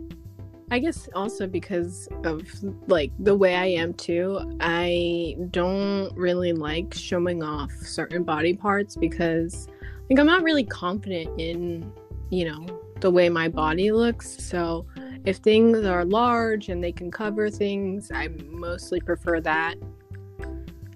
I 0.71 0.79
guess 0.79 1.07
also 1.13 1.45
because 1.45 2.07
of 2.23 2.41
like 2.87 3.11
the 3.19 3.35
way 3.35 3.53
I 3.53 3.65
am 3.65 3.93
too, 3.93 4.57
I 4.59 5.35
don't 5.51 6.11
really 6.17 6.51
like 6.51 6.95
showing 6.95 7.43
off 7.43 7.71
certain 7.71 8.23
body 8.23 8.55
parts 8.55 8.95
because 8.95 9.67
like 10.09 10.17
I'm 10.17 10.25
not 10.25 10.41
really 10.41 10.63
confident 10.63 11.39
in, 11.39 11.91
you 12.31 12.45
know, 12.45 12.65
the 13.01 13.11
way 13.11 13.29
my 13.29 13.49
body 13.49 13.91
looks. 13.91 14.43
So 14.43 14.87
if 15.25 15.37
things 15.37 15.85
are 15.85 16.05
large 16.05 16.69
and 16.69 16.83
they 16.83 16.91
can 16.91 17.11
cover 17.11 17.51
things, 17.51 18.11
I 18.11 18.29
mostly 18.49 18.99
prefer 18.99 19.41
that. 19.41 19.75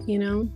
You 0.08 0.20
know? 0.20 0.50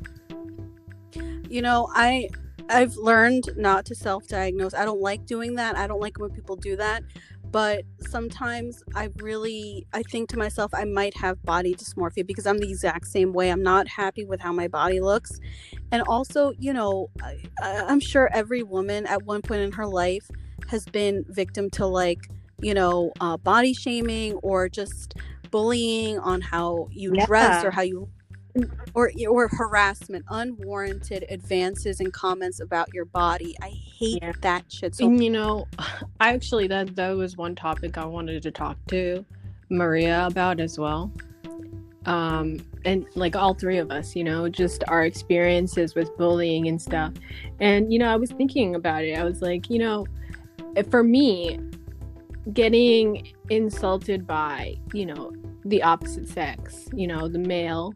you 1.52 1.62
know 1.62 1.90
i 1.94 2.30
i've 2.70 2.96
learned 2.96 3.50
not 3.58 3.86
to 3.86 3.94
self-diagnose. 3.94 4.74
I 4.74 4.86
don't 4.86 5.02
like 5.02 5.26
doing 5.26 5.56
that. 5.56 5.76
I 5.76 5.86
don't 5.88 6.00
like 6.00 6.18
when 6.18 6.30
people 6.30 6.56
do 6.56 6.78
that. 6.78 7.04
But 7.52 7.84
sometimes 8.08 8.82
i 8.96 9.10
really 9.18 9.86
i 9.92 10.04
think 10.04 10.30
to 10.30 10.38
myself 10.38 10.72
i 10.74 10.86
might 10.86 11.16
have 11.18 11.44
body 11.44 11.76
dysmorphia 11.76 12.26
because 12.26 12.48
i'm 12.48 12.58
the 12.60 12.70
exact 12.70 13.08
same 13.08 13.34
way. 13.34 13.50
I'm 13.52 13.62
not 13.62 13.90
happy 13.90 14.24
with 14.24 14.40
how 14.40 14.54
my 14.54 14.70
body 14.70 15.02
looks. 15.02 15.40
And 15.92 16.02
also 16.04 16.54
you 16.58 16.72
know 16.72 17.10
I, 17.22 17.38
i'm 17.62 18.00
sure 18.00 18.30
every 18.32 18.64
woman 18.64 19.06
at 19.06 19.24
one 19.24 19.42
point 19.42 19.62
in 19.62 19.74
her 19.74 19.86
life 19.86 20.32
has 20.70 20.86
been 20.86 21.26
victim 21.28 21.70
to 21.72 21.86
like 21.86 22.22
you 22.62 22.74
know 22.74 23.12
uh, 23.20 23.36
body 23.36 23.74
shaming 23.74 24.36
or 24.36 24.70
just 24.70 25.16
bullying 25.50 26.18
on 26.20 26.40
how 26.40 26.88
you 26.92 27.12
dress 27.26 27.66
or 27.66 27.72
how 27.72 27.82
you 27.82 28.08
or 28.94 29.12
or 29.30 29.48
harassment, 29.48 30.26
unwarranted 30.30 31.26
advances 31.30 32.00
and 32.00 32.12
comments 32.14 32.60
about 32.60 32.94
your 32.94 33.06
body. 33.06 33.56
I 33.62 33.70
hate 33.70 34.20
Yeah. 34.22 34.34
that 34.42 34.66
shit. 34.70 34.96
So 34.96 35.06
And 35.06 35.24
you 35.24 35.30
know, 35.30 35.68
I 36.20 36.34
actually 36.34 36.68
that 36.68 36.96
that 36.96 37.12
was 37.12 37.38
one 37.38 37.56
topic 37.56 37.98
I 37.98 38.06
wanted 38.06 38.44
to 38.44 38.52
talk 38.52 38.78
to 38.88 39.26
Maria 39.70 40.28
about 40.28 40.60
as 40.60 40.78
well. 40.78 41.12
Um, 42.06 42.58
and 42.84 43.06
like 43.14 43.36
all 43.36 43.54
three 43.54 43.78
of 43.78 43.92
us, 43.92 44.16
you 44.16 44.24
know, 44.24 44.50
just 44.50 44.84
our 44.88 45.06
experiences 45.06 45.94
with 45.94 46.16
bullying 46.18 46.68
and 46.68 46.82
stuff. 46.82 47.14
And, 47.60 47.94
you 47.94 48.00
know, 48.00 48.12
I 48.12 48.16
was 48.16 48.32
thinking 48.32 48.74
about 48.74 49.04
it. 49.04 49.20
I 49.20 49.24
was 49.24 49.42
like, 49.44 49.70
you 49.70 49.78
know, 49.78 50.08
for 50.90 51.04
me, 51.04 51.60
getting 52.54 53.32
insulted 53.52 54.26
by, 54.26 54.78
you 54.94 55.06
know, 55.06 55.32
the 55.66 55.84
opposite 55.84 56.28
sex, 56.28 56.88
you 56.94 57.06
know, 57.06 57.28
the 57.28 57.38
male, 57.38 57.94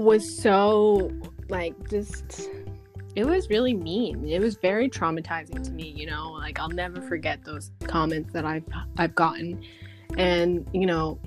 was 0.00 0.38
so 0.38 1.10
like 1.48 1.74
just 1.88 2.48
it 3.14 3.26
was 3.26 3.48
really 3.50 3.74
mean. 3.74 4.28
It 4.28 4.40
was 4.40 4.56
very 4.56 4.88
traumatizing 4.88 5.64
to 5.64 5.72
me, 5.72 5.88
you 5.88 6.06
know, 6.06 6.30
like 6.30 6.60
I'll 6.60 6.68
never 6.68 7.00
forget 7.02 7.44
those 7.44 7.72
comments 7.84 8.32
that 8.32 8.44
I've 8.44 8.64
I've 8.96 9.14
gotten. 9.14 9.62
And, 10.16 10.68
you 10.72 10.86
know, 10.86 11.18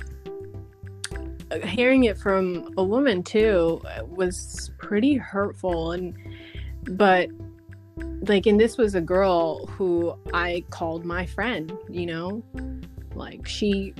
hearing 1.65 2.05
it 2.05 2.17
from 2.17 2.69
a 2.77 2.83
woman 2.83 3.23
too 3.23 3.81
was 4.07 4.71
pretty 4.77 5.15
hurtful 5.15 5.91
and 5.91 6.15
but 6.83 7.29
like 8.21 8.45
and 8.45 8.59
this 8.59 8.77
was 8.77 8.95
a 8.95 9.01
girl 9.01 9.65
who 9.65 10.15
I 10.33 10.63
called 10.69 11.03
my 11.03 11.25
friend, 11.25 11.73
you 11.89 12.05
know? 12.05 12.43
Like 13.15 13.45
she 13.45 13.93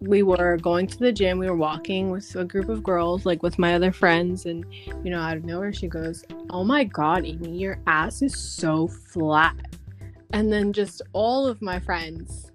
we 0.00 0.22
were 0.22 0.56
going 0.58 0.86
to 0.86 0.98
the 0.98 1.12
gym. 1.12 1.38
We 1.38 1.48
were 1.48 1.56
walking 1.56 2.10
with 2.10 2.34
a 2.36 2.44
group 2.44 2.68
of 2.68 2.82
girls, 2.82 3.26
like 3.26 3.42
with 3.42 3.58
my 3.58 3.74
other 3.74 3.92
friends, 3.92 4.46
and 4.46 4.64
you 5.04 5.10
know, 5.10 5.20
out 5.20 5.36
of 5.36 5.44
nowhere, 5.44 5.72
she 5.72 5.88
goes, 5.88 6.24
"Oh 6.50 6.64
my 6.64 6.84
god, 6.84 7.24
Aimee, 7.24 7.58
your 7.58 7.80
ass 7.86 8.22
is 8.22 8.38
so 8.38 8.86
flat." 8.86 9.56
And 10.32 10.52
then 10.52 10.72
just 10.72 11.02
all 11.12 11.46
of 11.46 11.60
my 11.62 11.80
friends, 11.80 12.52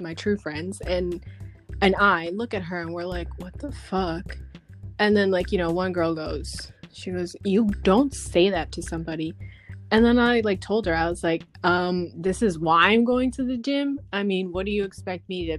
my 0.00 0.14
true 0.14 0.38
friends, 0.38 0.80
and 0.82 1.24
and 1.82 1.94
I 1.96 2.30
look 2.30 2.54
at 2.54 2.62
her 2.62 2.80
and 2.80 2.94
we're 2.94 3.04
like, 3.04 3.28
"What 3.40 3.58
the 3.58 3.72
fuck?" 3.72 4.38
And 4.98 5.16
then 5.16 5.30
like 5.30 5.52
you 5.52 5.58
know, 5.58 5.70
one 5.70 5.92
girl 5.92 6.14
goes, 6.14 6.72
she 6.92 7.10
goes, 7.10 7.36
"You 7.44 7.66
don't 7.82 8.14
say 8.14 8.48
that 8.50 8.72
to 8.72 8.82
somebody." 8.82 9.34
And 9.92 10.04
then 10.04 10.18
I 10.18 10.40
like 10.44 10.60
told 10.60 10.86
her, 10.86 10.94
I 10.94 11.08
was 11.08 11.24
like, 11.24 11.42
um, 11.64 12.12
this 12.14 12.42
is 12.42 12.60
why 12.60 12.90
I'm 12.90 13.04
going 13.04 13.32
to 13.32 13.42
the 13.42 13.56
gym. 13.56 13.98
I 14.12 14.22
mean, 14.22 14.52
what 14.52 14.64
do 14.64 14.70
you 14.70 14.84
expect 14.84 15.28
me 15.28 15.46
to 15.46 15.58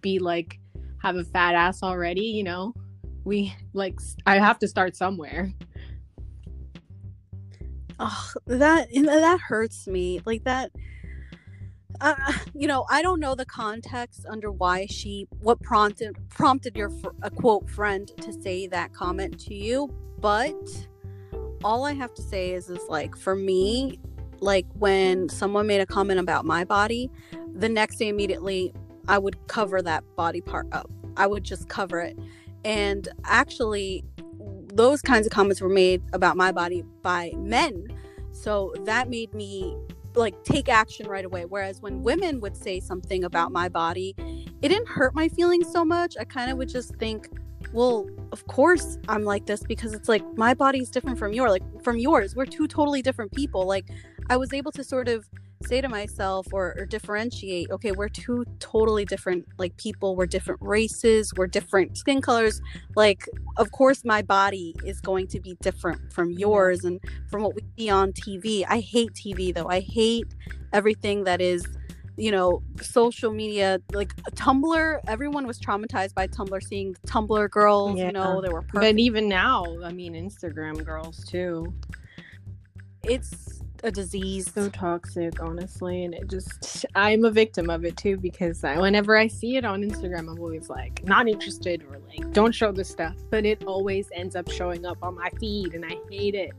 be 0.00 0.20
like 0.20 0.60
have 1.02 1.16
a 1.16 1.24
fat 1.24 1.54
ass 1.54 1.82
already, 1.82 2.22
you 2.22 2.44
know, 2.44 2.74
we 3.24 3.54
like 3.72 3.98
I 4.26 4.38
have 4.38 4.58
to 4.60 4.68
start 4.68 4.96
somewhere. 4.96 5.52
Oh, 7.98 8.30
that 8.46 8.88
that 8.92 9.40
hurts 9.40 9.86
me. 9.86 10.20
Like 10.24 10.44
that 10.44 10.70
uh, 12.00 12.14
you 12.54 12.66
know, 12.66 12.84
I 12.90 13.02
don't 13.02 13.20
know 13.20 13.34
the 13.34 13.46
context 13.46 14.26
under 14.28 14.50
why 14.50 14.86
she 14.86 15.28
what 15.40 15.60
prompted 15.62 16.16
prompted 16.30 16.76
your 16.76 16.90
a 17.22 17.30
quote 17.30 17.68
friend 17.68 18.10
to 18.20 18.32
say 18.32 18.66
that 18.68 18.92
comment 18.92 19.38
to 19.40 19.54
you, 19.54 19.88
but 20.18 20.56
all 21.62 21.84
I 21.84 21.92
have 21.92 22.12
to 22.14 22.22
say 22.22 22.52
is 22.52 22.68
is 22.68 22.80
like 22.88 23.16
for 23.16 23.36
me, 23.36 24.00
like 24.40 24.66
when 24.78 25.28
someone 25.28 25.66
made 25.66 25.80
a 25.80 25.86
comment 25.86 26.18
about 26.18 26.44
my 26.44 26.64
body, 26.64 27.10
the 27.54 27.68
next 27.68 27.98
day 27.98 28.08
immediately 28.08 28.72
I 29.08 29.18
would 29.18 29.36
cover 29.48 29.82
that 29.82 30.04
body 30.16 30.40
part 30.40 30.66
up. 30.72 30.90
I 31.16 31.26
would 31.26 31.44
just 31.44 31.68
cover 31.68 32.00
it. 32.00 32.18
And 32.64 33.08
actually, 33.24 34.04
those 34.72 35.02
kinds 35.02 35.26
of 35.26 35.32
comments 35.32 35.60
were 35.60 35.68
made 35.68 36.02
about 36.12 36.36
my 36.36 36.52
body 36.52 36.82
by 37.02 37.32
men. 37.36 37.88
So 38.32 38.74
that 38.84 39.10
made 39.10 39.34
me 39.34 39.76
like 40.14 40.42
take 40.44 40.68
action 40.68 41.08
right 41.08 41.24
away. 41.24 41.44
Whereas 41.44 41.80
when 41.80 42.02
women 42.02 42.40
would 42.40 42.56
say 42.56 42.80
something 42.80 43.24
about 43.24 43.52
my 43.52 43.68
body, 43.68 44.14
it 44.62 44.68
didn't 44.68 44.88
hurt 44.88 45.14
my 45.14 45.28
feelings 45.28 45.70
so 45.70 45.84
much. 45.84 46.16
I 46.18 46.24
kind 46.24 46.50
of 46.50 46.58
would 46.58 46.68
just 46.68 46.94
think, 46.96 47.28
well, 47.72 48.06
of 48.32 48.46
course 48.46 48.98
I'm 49.08 49.24
like 49.24 49.46
this 49.46 49.62
because 49.62 49.92
it's 49.92 50.08
like 50.08 50.24
my 50.36 50.54
body's 50.54 50.90
different 50.90 51.18
from 51.18 51.32
yours, 51.32 51.50
like 51.50 51.82
from 51.82 51.98
yours. 51.98 52.36
We're 52.36 52.46
two 52.46 52.66
totally 52.68 53.02
different 53.02 53.32
people. 53.32 53.66
Like 53.66 53.86
I 54.28 54.36
was 54.36 54.52
able 54.52 54.72
to 54.72 54.84
sort 54.84 55.08
of 55.08 55.28
say 55.62 55.80
to 55.80 55.88
myself 55.88 56.46
or, 56.52 56.74
or 56.78 56.86
differentiate 56.86 57.70
okay 57.70 57.92
we're 57.92 58.08
two 58.08 58.44
totally 58.58 59.04
different 59.04 59.46
like 59.58 59.76
people 59.76 60.16
we're 60.16 60.26
different 60.26 60.60
races 60.62 61.32
we're 61.36 61.46
different 61.46 61.96
skin 61.96 62.20
colors 62.20 62.60
like 62.96 63.28
of 63.56 63.70
course 63.72 64.04
my 64.04 64.22
body 64.22 64.74
is 64.84 65.00
going 65.00 65.26
to 65.26 65.40
be 65.40 65.56
different 65.60 66.12
from 66.12 66.30
yours 66.30 66.84
and 66.84 67.00
from 67.30 67.42
what 67.42 67.54
we 67.54 67.62
see 67.78 67.90
on 67.90 68.12
tv 68.12 68.64
i 68.68 68.80
hate 68.80 69.12
tv 69.14 69.54
though 69.54 69.68
i 69.68 69.80
hate 69.80 70.34
everything 70.72 71.24
that 71.24 71.40
is 71.40 71.66
you 72.16 72.30
know 72.30 72.62
social 72.80 73.32
media 73.32 73.80
like 73.92 74.12
uh, 74.26 74.30
tumblr 74.32 75.00
everyone 75.08 75.46
was 75.46 75.58
traumatized 75.58 76.14
by 76.14 76.26
tumblr 76.26 76.62
seeing 76.62 76.94
tumblr 77.06 77.50
girls 77.50 77.96
yeah. 77.96 78.06
you 78.06 78.12
know 78.12 78.40
they 78.40 78.50
were 78.50 78.62
perfect. 78.62 78.74
but 78.74 78.98
even 78.98 79.28
now 79.28 79.64
i 79.82 79.92
mean 79.92 80.14
instagram 80.14 80.84
girls 80.84 81.24
too 81.24 81.72
it's 83.04 83.61
a 83.82 83.90
disease. 83.90 84.50
So 84.52 84.68
toxic, 84.68 85.42
honestly, 85.42 86.04
and 86.04 86.14
it 86.14 86.28
just 86.28 86.86
I'm 86.94 87.24
a 87.24 87.30
victim 87.30 87.70
of 87.70 87.84
it 87.84 87.96
too 87.96 88.16
because 88.16 88.64
I, 88.64 88.78
whenever 88.78 89.16
I 89.16 89.26
see 89.26 89.56
it 89.56 89.64
on 89.64 89.82
Instagram, 89.82 90.30
I'm 90.30 90.38
always 90.38 90.68
like 90.68 91.04
not 91.04 91.28
interested 91.28 91.82
or 91.90 91.98
like 92.08 92.32
don't 92.32 92.52
show 92.52 92.72
this 92.72 92.88
stuff, 92.88 93.16
but 93.30 93.44
it 93.44 93.64
always 93.64 94.08
ends 94.14 94.36
up 94.36 94.50
showing 94.50 94.86
up 94.86 94.98
on 95.02 95.16
my 95.16 95.30
feed, 95.40 95.74
and 95.74 95.84
I 95.84 95.96
hate 96.10 96.34
it. 96.34 96.52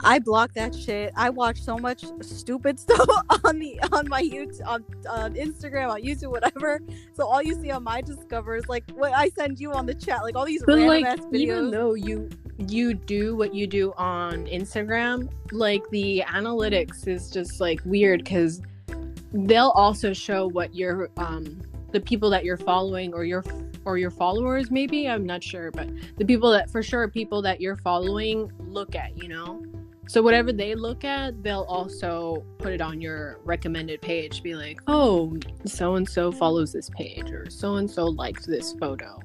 I 0.00 0.20
block 0.20 0.52
that 0.54 0.74
shit. 0.74 1.12
I 1.16 1.30
watch 1.30 1.60
so 1.60 1.76
much 1.76 2.04
stupid 2.20 2.78
stuff 2.80 3.08
on 3.44 3.58
the 3.58 3.80
on 3.92 4.08
my 4.08 4.22
YouTube, 4.22 4.66
on, 4.66 4.84
on 5.08 5.34
Instagram, 5.34 5.90
on 5.90 6.02
YouTube, 6.02 6.30
whatever. 6.30 6.80
So 7.14 7.26
all 7.26 7.42
you 7.42 7.54
see 7.60 7.70
on 7.70 7.84
my 7.84 8.00
discover 8.00 8.56
is 8.56 8.68
like 8.68 8.84
what 8.94 9.12
I 9.12 9.28
send 9.30 9.58
you 9.58 9.72
on 9.72 9.86
the 9.86 9.94
chat, 9.94 10.22
like 10.22 10.36
all 10.36 10.44
these 10.44 10.62
but 10.64 10.76
random 10.76 10.88
like, 10.88 11.04
ass 11.04 11.18
videos. 11.26 11.36
Even 11.36 11.70
though 11.70 11.94
you 11.94 12.28
you 12.58 12.92
do 12.94 13.36
what 13.36 13.54
you 13.54 13.66
do 13.66 13.92
on 13.96 14.46
Instagram, 14.46 15.30
like 15.52 15.82
the 15.90 16.24
analytics 16.26 17.06
is 17.06 17.30
just 17.30 17.60
like 17.60 17.80
weird 17.84 18.24
because 18.24 18.60
they'll 19.32 19.70
also 19.70 20.12
show 20.12 20.48
what 20.48 20.74
your 20.74 21.10
um 21.16 21.60
the 21.92 22.00
people 22.00 22.30
that 22.30 22.44
you're 22.44 22.56
following 22.56 23.12
or 23.14 23.24
your 23.24 23.44
or 23.84 23.98
your 23.98 24.10
followers 24.10 24.70
maybe 24.70 25.08
i'm 25.08 25.24
not 25.24 25.42
sure 25.42 25.70
but 25.70 25.88
the 26.16 26.24
people 26.24 26.50
that 26.50 26.70
for 26.70 26.82
sure 26.82 27.08
people 27.08 27.42
that 27.42 27.60
you're 27.60 27.76
following 27.76 28.50
look 28.58 28.94
at 28.94 29.16
you 29.16 29.28
know? 29.28 29.62
So 30.06 30.22
whatever 30.22 30.52
they 30.52 30.74
look 30.74 31.04
at 31.04 31.42
they'll 31.42 31.66
also 31.68 32.42
put 32.56 32.72
it 32.72 32.80
on 32.80 33.00
your 33.00 33.40
recommended 33.44 34.00
page 34.00 34.42
be 34.42 34.54
like 34.54 34.80
oh 34.86 35.36
so 35.66 35.96
and 35.96 36.08
so 36.08 36.32
follows 36.32 36.72
this 36.72 36.88
page 36.88 37.30
or 37.30 37.50
so 37.50 37.76
and 37.76 37.90
so 37.90 38.06
liked 38.06 38.46
this 38.46 38.72
photo 38.80 39.20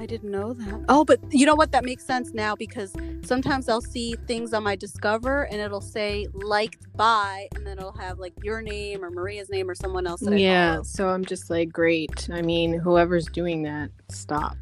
I 0.00 0.06
didn't 0.06 0.30
know 0.30 0.54
that. 0.54 0.84
Oh, 0.88 1.04
but 1.04 1.20
you 1.28 1.44
know 1.44 1.54
what? 1.54 1.72
That 1.72 1.84
makes 1.84 2.06
sense 2.06 2.32
now 2.32 2.56
because 2.56 2.90
sometimes 3.22 3.68
I'll 3.68 3.82
see 3.82 4.14
things 4.26 4.54
on 4.54 4.62
my 4.62 4.74
Discover 4.74 5.42
and 5.42 5.60
it'll 5.60 5.82
say 5.82 6.26
liked 6.32 6.86
by, 6.96 7.48
and 7.54 7.66
then 7.66 7.76
it'll 7.76 7.92
have 7.98 8.18
like 8.18 8.32
your 8.42 8.62
name 8.62 9.04
or 9.04 9.10
Maria's 9.10 9.50
name 9.50 9.68
or 9.68 9.74
someone 9.74 10.06
else. 10.06 10.20
That 10.20 10.38
yeah. 10.38 10.80
So 10.80 11.10
I'm 11.10 11.22
just 11.22 11.50
like, 11.50 11.70
great. 11.70 12.30
I 12.32 12.40
mean, 12.40 12.72
whoever's 12.72 13.26
doing 13.26 13.62
that, 13.64 13.90
stop. 14.08 14.56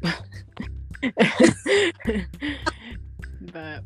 but 3.53 3.83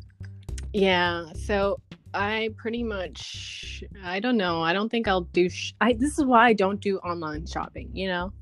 yeah, 0.72 1.26
so 1.34 1.78
I 2.14 2.50
pretty 2.56 2.82
much, 2.82 3.84
I 4.02 4.18
don't 4.18 4.36
know. 4.36 4.60
I 4.60 4.72
don't 4.72 4.88
think 4.88 5.06
I'll 5.06 5.20
do. 5.20 5.48
Sh- 5.48 5.74
I 5.80 5.92
this 5.92 6.18
is 6.18 6.24
why 6.24 6.48
I 6.48 6.52
don't 6.52 6.80
do 6.80 6.98
online 6.98 7.46
shopping. 7.46 7.90
You 7.92 8.08
know 8.08 8.32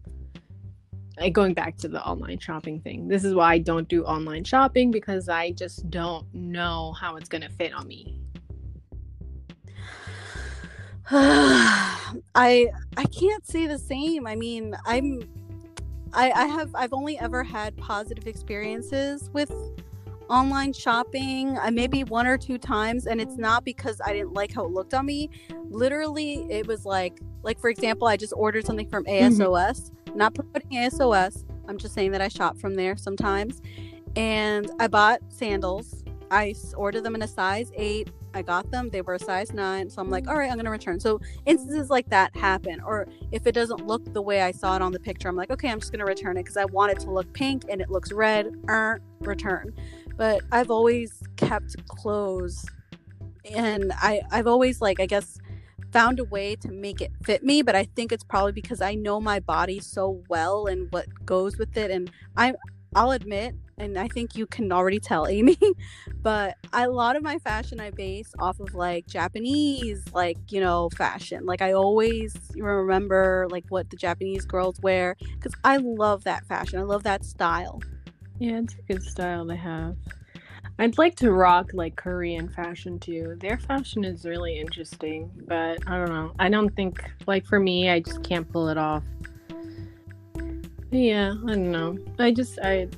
going 1.33 1.55
back 1.55 1.77
to 1.77 1.89
the 1.89 2.03
online 2.05 2.39
shopping 2.39 2.81
thing 2.81 3.07
this 3.07 3.23
is 3.25 3.35
why 3.35 3.53
i 3.53 3.59
don't 3.59 3.89
do 3.89 4.03
online 4.05 4.45
shopping 4.45 4.91
because 4.91 5.29
i 5.29 5.51
just 5.53 5.89
don't 5.91 6.27
know 6.35 6.93
how 6.99 7.17
it's 7.17 7.29
going 7.29 7.43
to 7.43 7.51
fit 7.51 7.73
on 7.73 7.87
me. 7.87 8.19
I 11.11 12.69
i 12.97 13.05
can't 13.11 13.47
say 13.47 13.67
the 13.67 13.79
same. 13.79 14.27
I 14.27 14.37
mean 14.37 14.75
i'm 14.87 15.21
I, 16.15 16.31
I 16.31 16.47
have 16.47 16.71
i've 16.75 16.93
only 16.93 17.19
ever 17.19 17.43
had 17.43 17.77
positive 17.77 18.27
experiences 18.27 19.29
with 19.33 19.53
online 20.31 20.73
shopping 20.73 21.59
uh, 21.59 21.71
maybe 21.71 22.05
one 22.05 22.27
or 22.27 22.39
two 22.39 22.57
times 22.57 23.07
and 23.07 23.21
it's 23.21 23.37
not 23.37 23.65
because 23.65 24.01
i 24.07 24.13
didn't 24.13 24.33
like 24.33 24.55
how 24.55 24.65
it 24.65 24.71
looked 24.71 24.95
on 24.95 25.05
me. 25.05 25.29
Literally 25.69 26.47
it 26.51 26.67
was 26.67 26.87
like 26.87 27.21
like 27.43 27.61
for 27.61 27.71
example 27.71 28.09
i 28.09 28.17
just 28.17 28.33
ordered 28.37 28.65
something 28.65 28.89
from 28.89 29.05
asos 29.05 29.39
mm-hmm 29.39 29.93
not 30.15 30.35
promoting 30.35 30.71
ASOS. 30.73 31.45
I'm 31.69 31.79
just 31.79 31.95
saying 31.95 32.13
that 32.13 32.21
I 32.21 32.29
shop 32.29 32.59
from 32.59 32.75
there 32.75 32.97
sometimes. 32.97 33.63
And 34.17 34.71
I 34.79 34.89
bought 34.89 35.21
sandals. 35.29 36.05
I 36.31 36.55
ordered 36.77 37.05
them 37.05 37.15
in 37.15 37.23
a 37.23 37.29
size 37.29 37.71
eight. 37.75 38.11
I 38.35 38.41
got 38.43 38.71
them. 38.71 38.89
They 38.89 39.03
were 39.03 39.15
a 39.15 39.19
size 39.19 39.53
nine. 39.53 39.91
So 39.91 40.01
I'm 40.01 40.09
like, 40.09 40.27
all 40.27 40.37
right, 40.37 40.49
I'm 40.49 40.57
going 40.57 40.65
to 40.65 40.71
return. 40.71 40.99
So 40.99 41.21
instances 41.45 41.91
like 41.91 42.09
that 42.09 42.35
happen. 42.35 42.81
Or 42.81 43.07
if 43.31 43.47
it 43.47 43.53
doesn't 43.53 43.87
look 43.87 44.13
the 44.13 44.23
way 44.23 44.41
I 44.41 44.51
saw 44.51 44.75
it 44.77 44.83
on 44.83 44.93
the 44.93 45.01
picture, 45.01 45.29
I'm 45.29 45.37
like, 45.37 45.51
okay, 45.51 45.69
I'm 45.69 45.81
just 45.81 45.93
going 45.93 46.01
to 46.01 46.07
return 46.07 46.37
it 46.37 46.45
because 46.45 46.57
I 46.57 46.65
want 46.67 46.93
it 46.93 47.01
to 47.01 47.11
look 47.11 47.31
pink 47.35 47.65
and 47.69 47.81
it 47.81 47.91
looks 47.91 48.11
red. 48.13 48.55
Er, 48.69 49.01
return. 49.21 49.75
But 50.17 50.43
I've 50.51 50.71
always 50.71 51.23
kept 51.37 51.77
clothes. 51.89 52.65
And 53.51 53.93
I, 53.97 54.23
I've 54.31 54.47
always, 54.47 54.81
like, 54.81 55.01
I 55.01 55.07
guess 55.07 55.39
found 55.93 56.19
a 56.19 56.25
way 56.25 56.57
to 56.57 56.71
make 56.71 57.01
it 57.01 57.13
fit 57.23 57.45
me, 57.45 57.63
but 57.63 57.75
I 57.75 57.85
think 57.85 58.13
it's 58.13 58.25
probably 58.25 58.53
because 58.53 58.81
I 58.81 58.95
know 58.95 59.21
my 59.21 59.41
body 59.41 59.79
so 59.79 60.23
well 60.29 60.67
and 60.67 60.89
what 60.91 61.07
goes 61.25 61.59
with 61.59 61.77
it. 61.77 61.91
And 61.91 62.11
I, 62.37 62.55
I'll 62.95 63.11
admit, 63.11 63.55
and 63.79 63.99
I 63.99 64.09
think 64.09 64.35
you 64.35 64.47
can 64.47 64.73
already 64.73 64.99
tell, 64.99 65.27
Aimee, 65.29 65.59
but 66.23 66.57
a 66.73 66.89
lot 66.89 67.17
of 67.17 67.23
my 67.23 67.39
fashion 67.39 67.79
I 67.81 67.91
base 67.91 68.33
off 68.39 68.59
of 68.59 68.75
like 68.75 69.07
Japanese, 69.07 70.03
like, 70.13 70.39
you 70.51 70.61
know, 70.61 70.89
fashion. 70.97 71.45
Like, 71.45 71.63
I 71.63 71.73
always 71.73 72.35
remember 72.57 73.47
like 73.51 73.65
what 73.69 73.91
the 73.91 73.97
Japanese 73.97 74.47
girls 74.47 74.81
wear 74.81 75.17
because 75.35 75.53
I 75.63 75.77
love 75.77 76.25
that 76.25 76.47
fashion. 76.47 76.79
I 76.79 76.83
love 76.83 77.03
that 77.03 77.25
style. 77.25 77.81
Yeah, 78.39 78.59
it's 78.59 78.75
a 78.75 78.83
good 78.93 79.03
style 79.03 79.47
to 79.47 79.57
have. 79.57 79.97
I'd 80.79 80.99
like 80.99 81.15
to 81.17 81.33
rock 81.33 81.71
like 81.75 81.97
Korean 81.97 82.49
fashion 82.49 82.99
too. 82.99 83.37
Their 83.41 83.59
fashion 83.59 84.05
is 84.05 84.25
really 84.25 84.59
interesting, 84.59 85.31
but 85.47 85.79
I 85.87 85.99
don't 85.99 86.09
know. 86.09 86.33
I 86.39 86.49
don't 86.49 86.75
think 86.75 87.03
like 87.27 87.45
for 87.45 87.61
me, 87.61 87.91
I 87.91 88.01
just 88.01 88.23
can't 88.23 88.51
pull 88.51 88.69
it 88.69 88.79
off. 88.79 89.05
Yeah, 90.91 91.35
I 91.47 91.55
don't 91.55 91.71
know. 91.71 91.99
I 92.19 92.33
just 92.33 92.59
I 92.63 92.89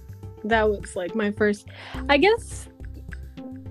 that 0.44 0.68
was 0.68 0.96
like 0.96 1.14
my 1.14 1.30
first 1.32 1.66
I 2.08 2.16
guess 2.16 2.68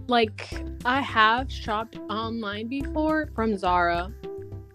like 0.08 0.54
I 0.86 1.02
have 1.02 1.52
shopped 1.52 1.98
online 2.10 2.68
before 2.68 3.30
from 3.36 3.58
Zara. 3.58 4.12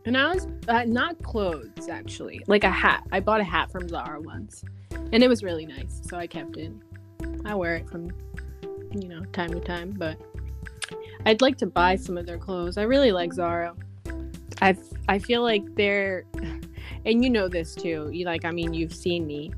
And 0.05 0.17
I 0.17 0.33
was 0.33 0.47
uh, 0.69 0.85
not 0.85 1.23
clothes 1.23 1.89
actually, 1.91 2.41
like 2.47 2.65
a 2.65 2.71
hat. 2.71 3.05
I 3.13 3.21
bought 3.21 3.43
a 3.43 3.45
hat 3.45 3.71
from 3.71 3.89
Zara 3.89 4.21
once. 4.21 4.65
And 5.13 5.23
it 5.23 5.29
was 5.29 5.43
really 5.43 5.67
nice, 5.67 6.01
so 6.09 6.17
I 6.17 6.27
kept 6.27 6.57
it. 6.57 6.73
I 7.45 7.55
wear 7.55 7.77
it 7.77 7.91
from 7.91 8.11
you 9.02 9.09
know, 9.09 9.25
time 9.26 9.50
to 9.50 9.61
time, 9.61 9.90
but 9.97 10.19
I'd 11.26 11.43
like 11.43 11.59
to 11.59 11.67
buy 11.67 11.97
some 11.97 12.17
of 12.17 12.26
their 12.26 12.38
clothes. 12.38 12.78
I 12.78 12.83
really 12.83 13.12
like 13.12 13.33
Zara. 13.33 13.75
I 14.62 14.76
I 15.09 15.19
feel 15.19 15.43
like 15.43 15.62
they're 15.75 16.25
and 17.05 17.23
you 17.23 17.31
know 17.31 17.49
this 17.49 17.75
too. 17.75 18.11
You 18.12 18.25
like 18.25 18.45
I 18.45 18.50
mean 18.50 18.75
you've 18.75 18.95
seen 18.95 19.26
me 19.26 19.52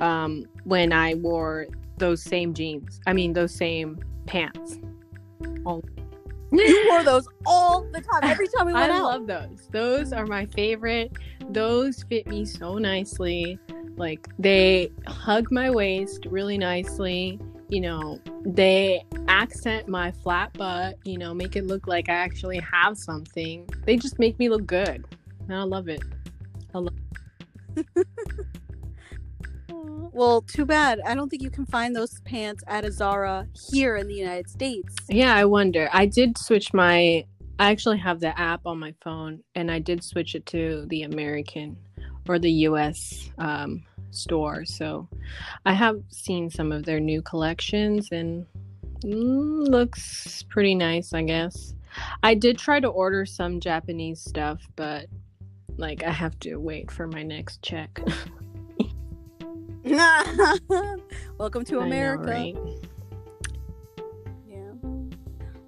um 0.00 0.46
when 0.64 0.92
I 0.92 1.14
wore 1.14 1.66
those 1.98 2.22
same 2.22 2.54
jeans. 2.54 3.00
I 3.06 3.12
mean 3.12 3.32
those 3.32 3.54
same 3.54 3.98
pants. 4.26 4.78
All 5.64 5.82
you 6.52 6.86
wore 6.88 7.04
those 7.04 7.28
all 7.46 7.86
the 7.92 8.00
time 8.00 8.24
every 8.24 8.48
time 8.48 8.66
we 8.66 8.72
went 8.72 8.90
I 8.90 8.96
out. 8.96 9.04
love 9.04 9.26
those. 9.26 9.68
Those 9.70 10.12
are 10.12 10.26
my 10.26 10.46
favorite. 10.46 11.12
Those 11.50 12.02
fit 12.04 12.26
me 12.26 12.44
so 12.44 12.78
nicely. 12.78 13.58
Like 13.96 14.26
they 14.38 14.90
hug 15.06 15.52
my 15.52 15.70
waist 15.70 16.26
really 16.26 16.58
nicely 16.58 17.38
you 17.70 17.80
know, 17.80 18.20
they 18.44 19.04
accent 19.28 19.88
my 19.88 20.10
flat 20.10 20.52
butt, 20.54 20.96
you 21.04 21.18
know, 21.18 21.32
make 21.32 21.56
it 21.56 21.66
look 21.66 21.86
like 21.86 22.08
I 22.08 22.14
actually 22.14 22.58
have 22.60 22.98
something. 22.98 23.68
They 23.84 23.96
just 23.96 24.18
make 24.18 24.38
me 24.38 24.48
look 24.48 24.66
good. 24.66 25.04
And 25.48 25.56
I 25.56 25.62
love 25.62 25.88
it. 25.88 26.02
I 26.74 26.78
love 26.78 26.94
well, 30.12 30.42
too 30.42 30.66
bad. 30.66 31.00
I 31.06 31.14
don't 31.14 31.28
think 31.28 31.42
you 31.42 31.50
can 31.50 31.66
find 31.66 31.94
those 31.94 32.20
pants 32.22 32.64
at 32.66 32.84
a 32.84 32.90
Zara 32.90 33.46
here 33.70 33.96
in 33.96 34.08
the 34.08 34.14
United 34.14 34.48
States. 34.50 34.94
Yeah, 35.08 35.34
I 35.34 35.44
wonder. 35.44 35.88
I 35.92 36.06
did 36.06 36.36
switch 36.38 36.74
my 36.74 37.24
I 37.60 37.70
actually 37.70 37.98
have 37.98 38.20
the 38.20 38.38
app 38.40 38.62
on 38.64 38.78
my 38.78 38.94
phone 39.02 39.42
and 39.54 39.70
I 39.70 39.80
did 39.80 40.02
switch 40.02 40.34
it 40.34 40.46
to 40.46 40.86
the 40.88 41.02
American 41.02 41.76
or 42.26 42.38
the 42.38 42.50
US 42.50 43.30
um, 43.36 43.82
store. 44.10 44.64
So 44.64 45.08
I 45.64 45.72
have 45.72 46.02
seen 46.08 46.50
some 46.50 46.72
of 46.72 46.84
their 46.84 47.00
new 47.00 47.22
collections 47.22 48.08
and 48.12 48.46
mm, 49.00 49.68
looks 49.68 50.44
pretty 50.48 50.74
nice, 50.74 51.12
I 51.12 51.22
guess. 51.22 51.74
I 52.22 52.34
did 52.34 52.58
try 52.58 52.80
to 52.80 52.88
order 52.88 53.26
some 53.26 53.60
Japanese 53.60 54.20
stuff, 54.20 54.60
but 54.76 55.06
like 55.76 56.02
I 56.02 56.10
have 56.10 56.38
to 56.40 56.56
wait 56.56 56.90
for 56.90 57.06
my 57.06 57.22
next 57.22 57.62
check. 57.62 58.00
Welcome 61.38 61.64
to 61.64 61.80
America. 61.80 62.24
Know, 62.24 62.30
right? 62.30 62.56
Yeah. 64.46 64.72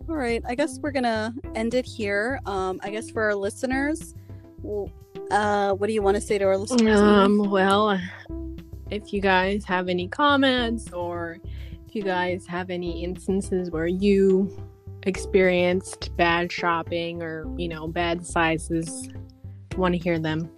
All 0.09 0.17
right. 0.17 0.43
I 0.47 0.55
guess 0.55 0.79
we're 0.81 0.93
gonna 0.93 1.35
end 1.55 1.75
it 1.75 1.87
here. 1.87 2.39
Um, 2.45 2.79
I 2.83 2.91
guess 2.91 3.11
for 3.11 3.23
our 3.23 3.35
listeners, 3.35 4.15
well, 4.61 4.90
uh, 5.31 5.73
what 5.73 5.87
do 5.87 5.95
you 5.95 6.03
want 6.03 6.16
to 6.16 6.21
say 6.21 6.37
to 6.37 6.45
our 6.45 6.59
listeners? 6.59 7.01
Um, 7.01 7.38
well, 7.51 7.99
if 8.92 9.12
you 9.12 9.20
guys 9.22 9.64
have 9.64 9.88
any 9.88 10.07
comments 10.07 10.92
or 10.92 11.38
if 11.87 11.96
you 11.96 12.02
guys 12.02 12.46
have 12.46 12.68
any 12.68 13.02
instances 13.02 13.70
where 13.70 13.87
you 13.87 14.55
experienced 15.05 16.14
bad 16.16 16.52
shopping 16.52 17.22
or, 17.22 17.46
you 17.57 17.68
know, 17.68 17.88
bad 17.88 18.24
sizes, 18.24 19.09
want 19.76 19.94
to 19.94 19.98
hear 19.98 20.18
them. 20.18 20.50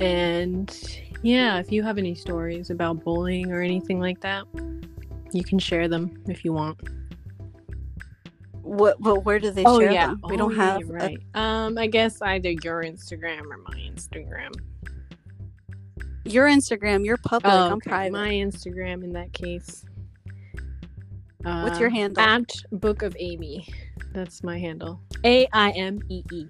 And 0.00 0.74
yeah, 1.22 1.58
if 1.58 1.70
you 1.70 1.82
have 1.82 1.98
any 1.98 2.14
stories 2.14 2.70
about 2.70 3.04
bullying 3.04 3.52
or 3.52 3.60
anything 3.60 4.00
like 4.00 4.20
that, 4.20 4.44
you 5.32 5.44
can 5.44 5.58
share 5.58 5.88
them 5.88 6.22
if 6.26 6.44
you 6.44 6.54
want. 6.54 6.78
What? 8.62 9.00
But 9.00 9.24
where 9.24 9.38
do 9.38 9.50
they 9.50 9.64
oh, 9.64 9.78
share 9.78 9.92
yeah. 9.92 10.06
them? 10.08 10.20
We 10.24 10.34
oh, 10.34 10.38
don't 10.38 10.56
have. 10.56 10.88
Right. 10.88 11.18
A... 11.34 11.38
Um, 11.38 11.78
I 11.78 11.86
guess 11.86 12.22
either 12.22 12.50
your 12.50 12.82
Instagram 12.82 13.42
or 13.42 13.58
my 13.58 13.74
Instagram. 13.74 14.52
Your 16.32 16.46
Instagram. 16.48 17.04
You're 17.04 17.16
public. 17.16 17.52
Oh, 17.52 17.64
okay. 17.64 17.72
I'm 17.72 17.80
private. 17.80 18.12
My 18.12 18.28
Instagram 18.30 19.02
in 19.04 19.12
that 19.14 19.32
case. 19.32 19.84
Uh, 21.44 21.62
What's 21.62 21.80
your 21.80 21.88
handle? 21.88 22.22
At 22.22 22.50
Book 22.72 23.02
of 23.02 23.16
Aimee. 23.18 23.66
That's 24.12 24.42
my 24.42 24.58
handle. 24.58 25.00
A 25.24 25.46
I 25.52 25.70
M 25.70 26.00
E 26.08 26.22
E. 26.32 26.46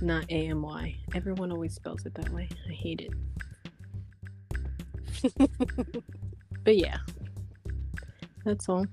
Not 0.00 0.24
A 0.30 0.48
M 0.48 0.62
Y. 0.62 0.96
Everyone 1.14 1.52
always 1.52 1.74
spells 1.74 2.04
it 2.06 2.14
that 2.14 2.30
way. 2.30 2.48
I 2.68 2.72
hate 2.72 3.08
it. 3.08 3.12
but 6.64 6.76
yeah. 6.76 6.98
That's 8.44 8.68
all. 8.68 8.86